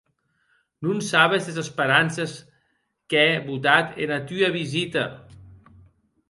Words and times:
Non 0.85 0.97
sabes 1.11 1.43
es 1.51 1.59
esperances 1.63 2.33
qu'è 3.15 3.27
botat 3.51 3.87
ena 4.07 4.19
tua 4.33 4.49
visita! 4.57 5.05